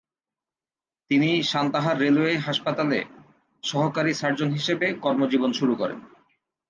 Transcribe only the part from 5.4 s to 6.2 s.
শুরু করেন।